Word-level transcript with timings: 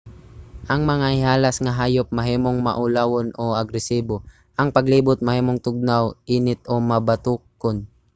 ang 0.71 0.81
mga 0.91 1.07
ihalas 1.17 1.55
nga 1.63 1.77
hayop 1.79 2.07
mahimong 2.17 2.59
maulawon 2.65 3.27
o 3.43 3.45
agresibo. 3.63 4.15
ang 4.59 4.69
palibot 4.75 5.19
mahimong 5.23 5.59
tugnaw 5.65 6.03
init 6.35 6.59
o 6.73 6.73
mabatokon 6.91 7.77